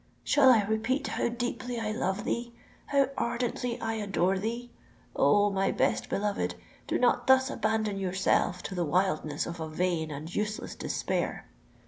[0.23, 4.71] "Shall I repeat how deeply I love thee—how ardently I adore thee?
[5.15, 5.51] Oh!
[5.51, 6.55] my best beloved,
[6.87, 11.47] do not thus abandon yourself to the wildness of a vain and useless despair!"